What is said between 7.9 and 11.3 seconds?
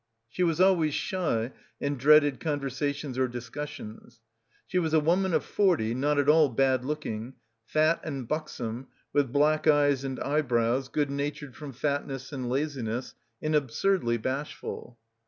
and buxom, with black eyes and eyebrows, good